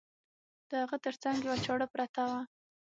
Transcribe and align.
د 0.69 0.71
هغه 0.81 0.97
تر 1.05 1.13
څنګ 1.23 1.37
یوه 1.47 1.57
چاړه 1.65 1.87
پرته 1.93 2.21
وه. 2.29 2.41